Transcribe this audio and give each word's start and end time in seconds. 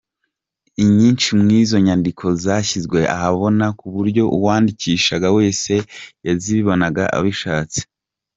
Inyinshi 0.83 1.27
mu 1.39 1.47
izo 1.61 1.77
nyandiko 1.85 2.25
zashyizwe 2.43 2.99
ahabona 3.15 3.65
ku 3.79 3.85
buryo 3.95 4.23
uwashidikanya 4.37 5.27
wese 5.37 5.73
yazibona 6.25 6.85
abishatse. 7.19 7.79